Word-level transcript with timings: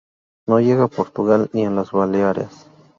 No 0.47 0.59
llega 0.59 0.85
a 0.85 0.87
Portugal 0.87 1.51
ni 1.53 1.63
a 1.67 1.69
las 1.69 1.91
Baleares. 1.91 2.65